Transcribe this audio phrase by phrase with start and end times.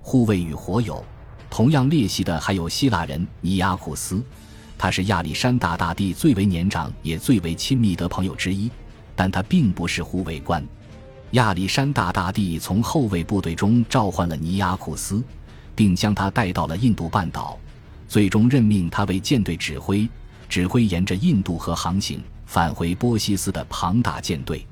[0.00, 1.04] 护卫与火友。
[1.48, 4.22] 同样列席的还有希腊人尼亚库斯，
[4.78, 8.70] 他是亚历山大大帝最为年长也最为亲密的朋友之一，
[9.16, 10.64] 但他并不是护卫官。
[11.32, 15.22] 亚历山大大帝从后卫部队中召唤了尼亚库斯，
[15.74, 17.58] 并将他带到了印度半岛，
[18.08, 20.08] 最终任命他为舰队指挥，
[20.48, 24.64] 指挥沿着印度河航行返回波西斯的庞大舰队。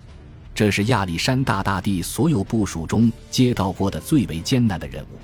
[0.58, 5.18] 这是亚历山大大帝所有部署中接到过的最为艰难的任务。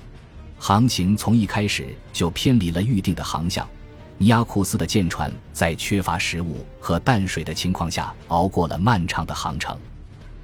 [0.61, 3.69] 航行从一开始就偏离了预定的航向。
[4.17, 9.77] 尼亚库斯的舰船在缺乏食物和淡水的情况下熬过了漫长的航程。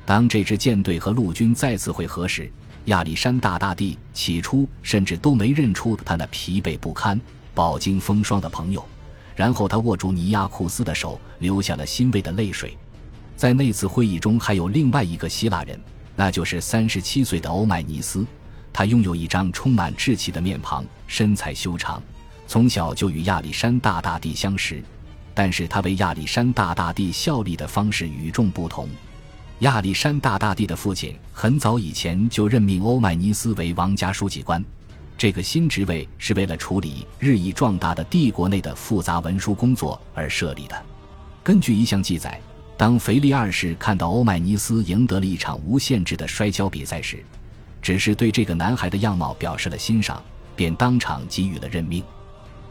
[0.04, 2.50] 当这支舰队和陆军再次会合时，
[2.86, 7.20] 亚历山大大帝起初甚至都没认出他那疲惫不堪、
[7.54, 8.84] 饱经风霜的朋友。
[9.36, 12.76] 然后他握住尼亚库斯的手，流下了欣慰的泪水。
[13.40, 15.80] 在那次会议中，还有另外一个希腊人，
[16.14, 18.26] 那就是三十七岁的欧迈尼斯。
[18.70, 22.02] 他拥有一张充满稚气的面庞，身材修长，
[22.46, 24.82] 从小就与亚历山大大帝相识。
[25.32, 28.86] 但是他为亚历山大大帝效力的方式与众不同。
[29.60, 34.62] 亚历山大大帝的父亲很早以前就任命欧迈尼斯为王家书记官，
[35.16, 40.76] 这个新职位是为了处理日益壮大的帝国内的复杂文书工作而设立的。
[41.42, 42.38] 根据一项记载，
[42.80, 47.22] 当腓力二世看到欧迈尼斯赢得了一场无限制的摔跤比赛时，
[47.82, 50.22] 只是对这个男孩的样貌表示了欣赏，
[50.56, 52.02] 便当场给予了任命。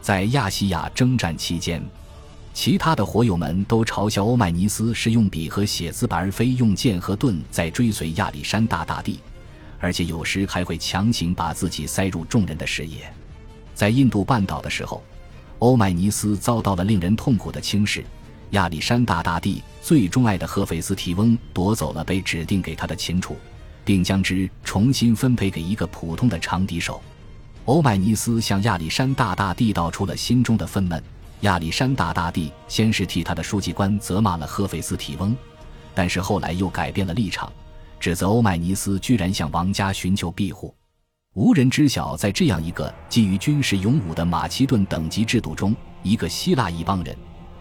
[0.02, 1.80] 在亚细亚征战期间，
[2.52, 9.20] 其他的火友们都嘲笑欧迈尼斯是用笔和写字板，而非用剑和盾在追随亚历山大大帝，
[9.78, 13.08] 而且有时还会强行把自己塞入众人的视野。
[13.76, 15.04] 在印度半岛的时候，
[15.60, 18.04] 欧迈尼斯遭到了令人痛苦的轻视。
[18.50, 23.36] 亚历山大大帝最钟爱的赫菲斯提翁夺走了被指定给他的秦楚。
[23.84, 27.02] 并将之重新分配给一个普通的长笛手。
[27.64, 31.00] 欧迈尼斯向亚历山大大帝道出了心中的愤懑。
[31.40, 35.34] 亚历山大大帝先是替他的书记官责骂了赫菲斯提翁，
[35.94, 37.50] 但是后来又改变了立场，
[37.98, 40.74] 指责欧迈尼斯居然向王家寻求庇护。
[41.34, 47.16] 无人知晓，在这样一个基于军事勇武的马其顿等级制度中，一个希腊一帮人，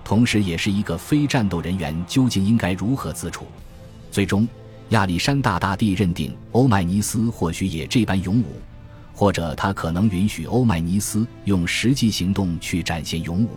[0.09, 3.45] 同时也是一个非战斗人员，究竟应该如何自处？
[4.09, 4.47] 最终。
[4.89, 8.59] 亚历山大大帝认定欧迈尼斯或许也这般勇武，
[9.13, 13.49] 或者他可能允许欧迈尼斯用实际行动去展现勇武。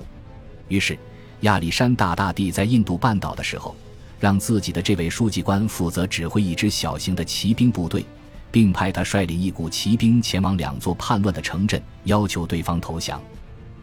[0.69, 0.99] 于是，
[1.41, 3.75] 亚历山大大帝在印度半岛的时候，
[4.21, 8.05] 让自己的这位书记官负责指挥一支小型的骑兵部队，
[8.51, 13.19] 并派他率领一股骑兵前往两座叛乱的城镇，要求对方投降。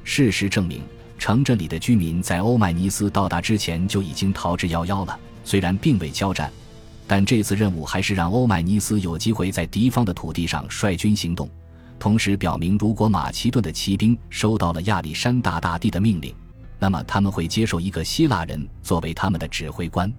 [0.03, 0.83] 事实证明，
[1.19, 6.49] 城镇里的居民在欧迈尼斯到达之前就已经逃之夭夭了，虽然并未交战。
[7.05, 11.49] 但这次任务还是让欧迈尼斯有机会在敌方的土地上率军行动，
[11.99, 16.33] 同时表明，如果马其顿的骑兵收到了亚历山大大帝的命令，
[16.79, 20.11] 那么他们会接受一个希腊人作为他们的指挥官。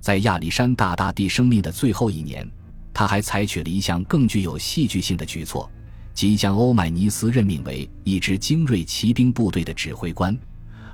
[0.00, 2.50] 在亚历山大大帝生命的最后一年，
[2.92, 5.70] 他还采取了一项更具有戏剧性的举措，
[6.14, 10.36] 即将欧迈尼斯任命为一支精锐骑兵部队的指挥官，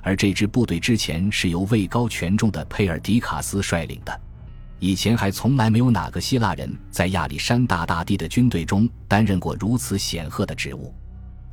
[0.03, 4.21] 而这支部队之前是由位高权重的佩尔迪卡斯率领的。
[4.81, 10.95] 以前还从来没有哪个希腊人在亚历山大大帝的军队中担任过如此显赫的职务。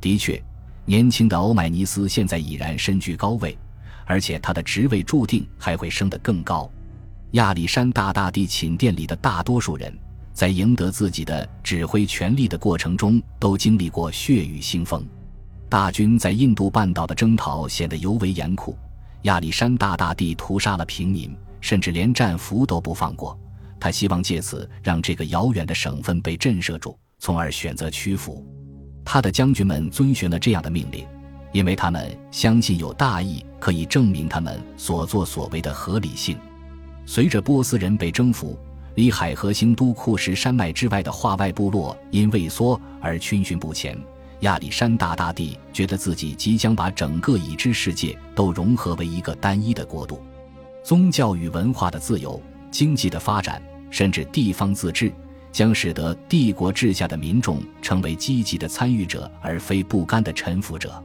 [0.00, 0.40] 的确，
[0.84, 3.58] 年轻的欧迈尼斯现在已然身居高位，
[4.04, 6.70] 而且他的职位注定还会升得更高。
[7.32, 9.92] 亚历山大大帝寝殿里的大多数人，
[10.36, 15.02] 在赢得自己的指挥权力的过程中，都经历过血雨腥风。
[15.66, 18.76] 大军在印度半岛的征讨显得尤为严酷，
[19.22, 21.34] 亚历山大大帝屠杀了平民。
[21.58, 23.36] 甚至连战俘都不放过，
[23.80, 28.46] 他希望借此让这个遥远的省份被震慑住，从而选择屈服。
[29.04, 31.04] 他的将军们遵循了这样的命令，
[31.50, 36.36] 因为他们相信有大义可以证明他们所作所为的合理性。
[37.04, 38.56] 随着波斯人被征服，
[38.96, 43.96] 离海河星都库什山脉之外的化外部落因畏缩而逡巡不前。
[44.40, 50.20] 亚历山大大帝觉得自己即将把整个已知世界都融合为一个单一的国度。
[50.82, 55.12] 宗教与文化的自由、经济的发展，甚至地方自治，
[55.52, 61.02] 将使得帝国治下的民众成为积极的参与者，而非不甘的臣服者。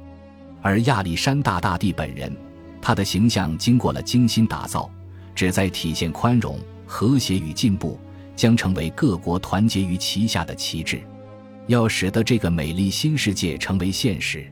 [0.62, 2.34] 而亚历山大大帝本人，
[2.82, 4.90] 他的形象经过了精心打造，
[5.34, 6.60] 旨在体现宽容、
[6.92, 7.98] 和谐与进步，
[8.36, 11.02] 将成为各国团结于旗下的旗帜。
[11.68, 14.46] 要使得这个美丽新世界成为现实，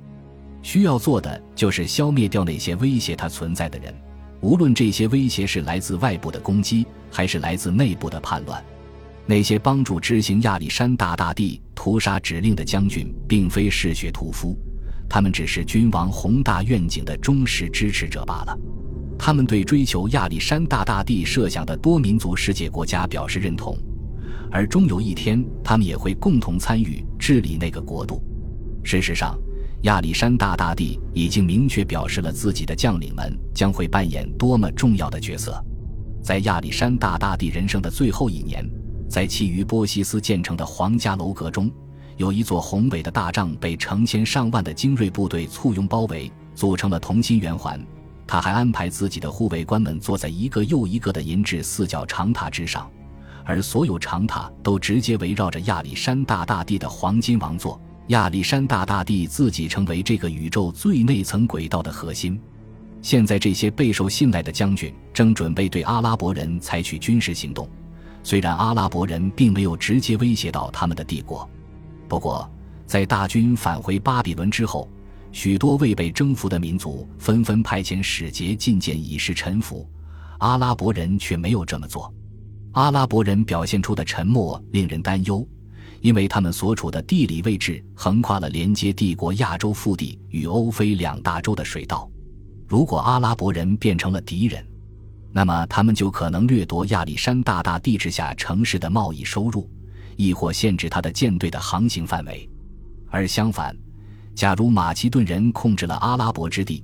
[0.62, 3.94] 需要做的就是消灭掉那些威胁它存在的人。
[4.40, 8.64] 无论这些威胁是来自外部的攻击，还是来自内部的叛乱，
[9.26, 14.58] 那些帮助执行亚历山大大帝屠杀指令的将军，并非嗜血屠夫，
[15.10, 18.58] 他们只是君王宏大愿景的忠实支持者罢了。
[19.20, 23.78] 他们对追求亚历山大大帝设想的多民族世界国家表示认同，
[24.50, 28.24] 而终有一天，他们也会共同参与治理那个国度。
[28.82, 29.38] 事实上，
[29.84, 35.62] 亚历山大大帝已经明确表示了自己的将领们将会扮演多么重要的角色。
[36.24, 38.68] 在亚历山大大帝人生的最后一年。
[39.10, 41.70] 在其于波西斯建成的皇家楼阁中，
[42.16, 47.84] 有一座宏伟的大帐，被成千上万的精锐部队簇拥包围，组成了同心圆环。
[48.32, 52.88] 他还安排自己的护卫官们坐在一个又一个的银质四角长塔之上，
[53.44, 57.82] 而所有长塔都直接围绕着亚历山大大帝的黄金王座。
[58.10, 62.40] 亚历山大大帝自己成为这个宇宙最内层轨道的核心。
[63.02, 67.68] 现在，这些备受信赖的将军正准备对阿拉伯人采取军事行动。
[68.22, 71.50] 虽然阿拉伯人并没有直接威胁到他们的帝国，
[72.08, 72.48] 不过
[72.86, 74.88] 在大军返回巴比伦之后，
[75.32, 79.88] 许多未被征服的民族纷纷派遣使节觐见以示臣服，
[80.40, 82.14] 阿拉伯人却没有这么做。
[82.72, 85.48] 阿拉伯人表现出的沉默令人担忧，
[86.02, 92.10] 因为他们所处的地理位置横跨了连接帝国亚洲腹地与欧非两大洲的水道。
[92.68, 94.66] 如果阿拉伯人变成了敌人，
[95.32, 99.70] 那么，他们就可能掠夺亚历山大大帝治下城市的贸易收入，
[100.16, 102.50] 亦或限制他的舰队的航行范围。
[103.12, 103.76] 而相反，
[104.40, 106.82] 假如马其顿人控制了阿拉伯之地，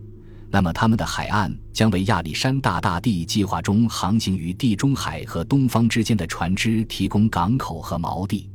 [0.49, 8.51] 那么他们的海岸将为亚历山大大帝计划中航行于地中海和东方之间的船只提供港口和锚地。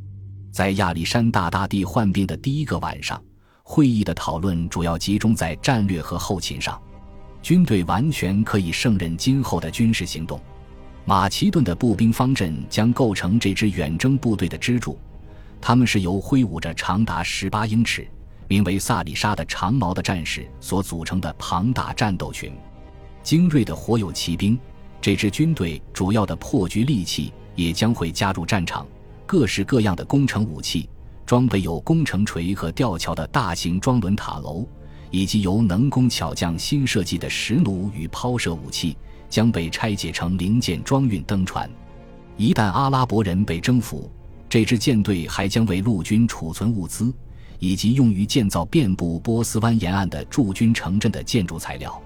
[0.53, 3.19] 在亚历山大大帝患病的第一个晚上，
[3.63, 6.79] 会议的讨论主要集中在战略和后勤上。
[7.41, 10.39] 军队完全可以胜任今后的军事行动。
[11.07, 14.99] 马其顿的步兵方阵将构成这支远征部队的支柱。
[15.59, 18.07] 他们是由挥舞着长达十八英尺、
[18.51, 22.53] 名为萨里沙的长矛的战士所组成的庞大战斗群。
[23.23, 24.59] 精锐的火友骑兵，
[25.01, 28.85] 这支军队主要的破局利器也将会加入战场。
[29.25, 30.89] 各式各样的工程武器，
[31.25, 34.67] 装备有工程锤和吊桥的大型装轮塔楼。
[35.13, 38.97] 以及由能工巧匠新设计的石弩与抛射武器
[39.29, 41.69] 将被拆解成零件装运登船。
[42.37, 44.09] 一旦阿拉伯人被征服，
[44.49, 47.13] 这支舰队还将为陆军储存物资，
[47.61, 52.03] 以及用于建造遍布波斯湾沿岸的驻军城镇的建筑材料。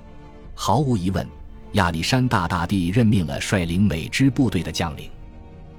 [0.55, 1.27] 毫无疑问，
[1.73, 5.09] 亚历山大大帝任命了率领每支部队的将领。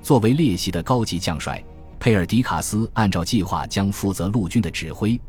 [0.01, 1.63] 作为列席的高级将帅，
[1.99, 5.19] 佩尔迪卡斯按照计划将负责陆军的指挥。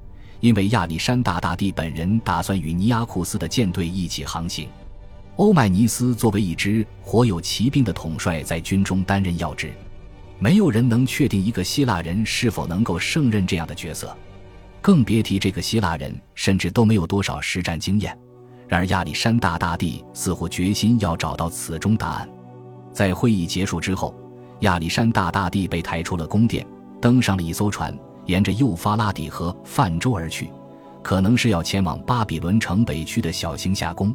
[0.40, 4.69] 因为亚历山大大帝本人打算与尼亚库斯的舰队一起航行，
[5.37, 9.72] 欧迈尼斯作为一支火有骑兵的统帅，在军中担任要职。
[10.38, 14.14] 没有人能确定一个希腊人是否能够胜任这样的角色，
[14.86, 18.16] 更别提这个希腊人甚至都没有多少实战经验。
[18.68, 22.28] 然而亚历山大大帝似乎决心要找到此中答案。
[22.92, 24.14] 在会议结束之后，
[24.60, 26.64] 亚历山大大帝被抬出了宫殿，
[27.00, 27.92] 登上了一艘船。
[28.26, 30.52] 沿着幼发拉底河泛舟而去，
[31.02, 34.14] 可能是要前往巴比伦城北区的小型夏宫。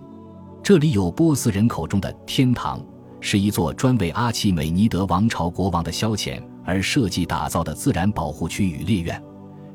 [0.64, 2.82] 这里有波斯人口中的天堂，
[3.20, 9.22] 是一座专为阿契美尼德王朝国王的消遣而设计打造的自然保护区与猎苑。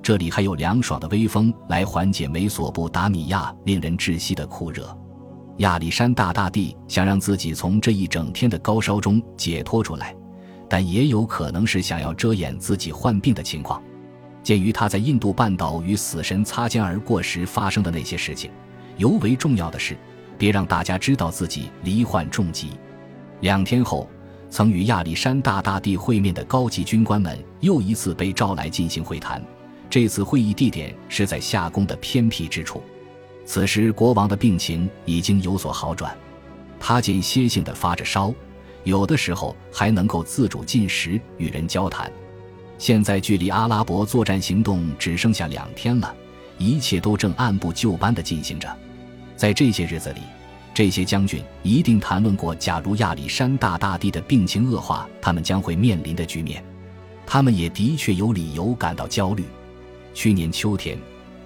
[0.06, 4.96] 这里还有凉爽的微风来缓解美索不达米亚令人窒息的酷热。
[5.56, 10.15] 亚历山大大帝想让自己从这一整天的高烧中解脱出来，
[10.69, 13.82] 但也有可能是想要遮掩自己患病的情况。
[14.44, 18.48] 鉴于他在印度半岛与死神擦肩而过时发生的那些事情，
[18.98, 19.96] 尤为重要的是，
[20.39, 22.70] 别让大家知道自己罹患重疾。
[23.41, 24.08] 两天后，
[24.51, 29.44] 曾与亚历山大大帝会面的高级军官们又一次被召来进行会谈。
[29.88, 32.82] 这次会议地点是在夏宫的偏僻之处。
[33.44, 36.16] 此时，国王的病情已经有所好转，
[36.81, 38.34] 他间歇性的发着烧，
[38.82, 42.10] 有的时候还能够自主进食、与人交谈。
[42.76, 46.14] 现在距离阿拉伯作战行动只剩下两天了，
[46.58, 48.69] 一切都正按部就班的进行着。
[49.36, 50.20] 在这些日子里，
[50.74, 56.62] 这些将军一定谈论过，假如亚历山大大帝的病情恶化，他们将会面临的局面。
[57.24, 59.44] 他们也的确有理由感到焦虑。
[60.17, 60.99] 去年秋天，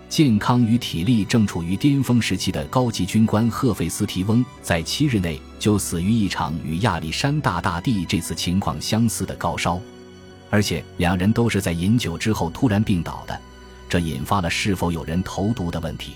[0.08, 9.80] 健康与体力正处于巅峰时期的高级军官赫费斯提翁，在七日内就死于一场与亚历山大大帝这次情况相似的高烧。
[10.50, 13.36] 而且两人都是在饮酒之后突然病倒的，
[13.88, 16.12] 这引发了是否有人投毒的问题。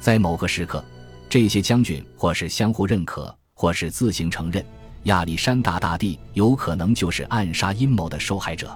[0.00, 0.82] 在某个时刻，
[1.28, 4.64] 这些将军或是相互认可，或是自行承认，
[5.02, 8.74] 亚历山大大帝有可能就是暗杀阴谋的受害者。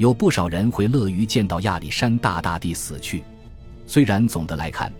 [0.00, 3.22] 有不少人会乐于见到亚历山大大帝死去。
[3.86, 4.90] 虽然总的来看，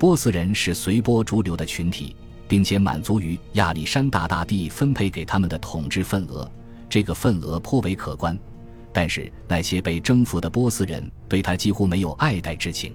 [0.00, 2.16] 波斯人是随波逐流的群体，
[2.48, 6.50] 并且满足于亚历山大大帝分配给他们的统治份额，
[6.90, 8.36] 这个份额颇为可观。
[8.92, 12.92] 但是那些被征服的波斯人对他几乎没有爱戴之情，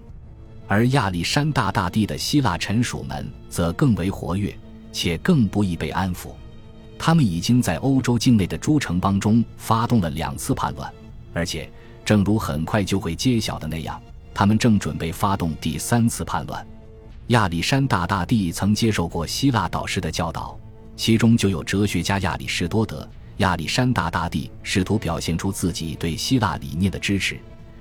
[0.68, 4.54] 而亚历山大大帝的希腊臣属们则更为活跃，
[4.92, 6.32] 且更不易被安抚。
[7.00, 10.94] 他们已经在欧洲境内的诸城邦中发动了两次叛乱。
[11.34, 11.70] 而且，
[12.06, 14.02] 正如很快就会揭晓的那样，
[14.34, 16.66] 他们正准备发动第三次叛乱。
[17.28, 20.58] 亚历山大大帝曾接受过希腊导师的教导，
[20.96, 23.08] 其中就有哲学家亚里士多德。
[23.38, 27.40] 亚历山大大帝试图表现出自己对希腊理念的支持，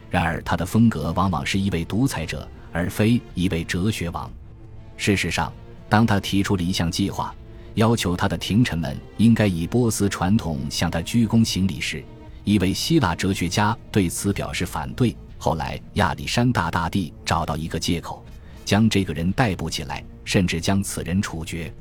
[0.09, 4.31] 然而他的风格往往是一位独裁者，而非一位哲学王。
[4.97, 5.53] 事实上，
[5.91, 7.35] 当他提出了一项计划，
[7.75, 12.03] 要求他的廷臣们应该以波斯传统向他鞠躬行礼时，
[12.45, 15.17] 一位希腊哲学家对此表示反对。
[15.39, 18.25] 后来，亚历山大大帝找到一个借口，
[18.65, 21.73] 将这个人逮捕起来，甚至将此人处决。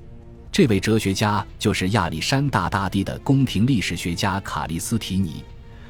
[0.51, 5.44] 这位哲学家就是亚历山大大帝的宫廷历史学家卡利斯提尼，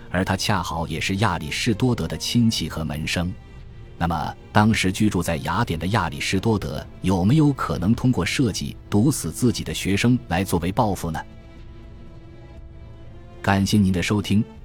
[0.10, 3.34] 而他恰好也是亚里士多德的亲戚和门生。
[3.98, 11.20] 那么，当时居住在雅典的亚里士多德有没有可能通过设计毒死自己的学生来作为报复呢？
[13.42, 14.44] 感谢您的收听。